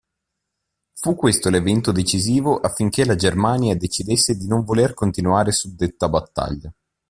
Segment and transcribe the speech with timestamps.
[0.95, 6.73] Fu questo l'evento decisivo affinché la Germania decidesse di non voler continuare suddetta battaglia.